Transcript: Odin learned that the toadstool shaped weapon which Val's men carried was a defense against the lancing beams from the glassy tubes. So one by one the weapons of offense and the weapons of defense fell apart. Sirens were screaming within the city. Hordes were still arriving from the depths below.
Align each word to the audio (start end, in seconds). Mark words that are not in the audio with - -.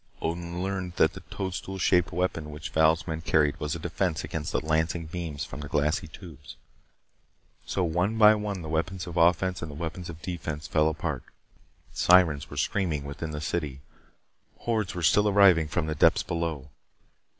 Odin 0.19 0.63
learned 0.63 0.93
that 0.93 1.13
the 1.13 1.19
toadstool 1.29 1.77
shaped 1.77 2.11
weapon 2.11 2.49
which 2.49 2.71
Val's 2.71 3.05
men 3.05 3.21
carried 3.21 3.59
was 3.59 3.75
a 3.75 3.77
defense 3.77 4.23
against 4.23 4.51
the 4.51 4.59
lancing 4.61 5.05
beams 5.05 5.45
from 5.45 5.59
the 5.59 5.67
glassy 5.67 6.07
tubes. 6.07 6.55
So 7.67 7.83
one 7.83 8.17
by 8.17 8.33
one 8.33 8.63
the 8.63 8.67
weapons 8.67 9.05
of 9.05 9.15
offense 9.15 9.61
and 9.61 9.69
the 9.69 9.75
weapons 9.75 10.09
of 10.09 10.23
defense 10.23 10.65
fell 10.65 10.89
apart. 10.89 11.21
Sirens 11.93 12.49
were 12.49 12.57
screaming 12.57 13.03
within 13.03 13.29
the 13.29 13.39
city. 13.41 13.81
Hordes 14.61 14.95
were 14.95 15.03
still 15.03 15.29
arriving 15.29 15.67
from 15.67 15.85
the 15.85 15.93
depths 15.93 16.23
below. 16.23 16.71